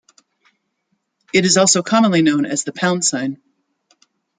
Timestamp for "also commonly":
1.57-2.23